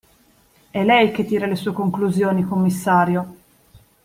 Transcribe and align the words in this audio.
È 0.71 0.83
lei 0.83 1.11
che 1.11 1.25
tira 1.25 1.45
le 1.45 1.55
sue 1.55 1.73
conclusioni, 1.73 2.43
commissario. 2.43 3.35